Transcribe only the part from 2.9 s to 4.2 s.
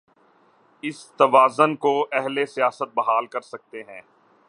بحال کر سکتے ہیں۔